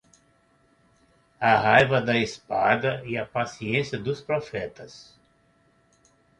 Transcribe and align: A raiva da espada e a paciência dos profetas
A 1.39 1.55
raiva 1.61 2.01
da 2.03 2.17
espada 2.17 3.03
e 3.05 3.19
a 3.19 3.23
paciência 3.23 3.99
dos 3.99 4.19
profetas 4.19 5.15